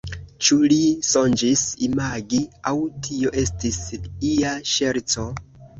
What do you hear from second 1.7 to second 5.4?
imagis aŭ tio estis ia ŝerco?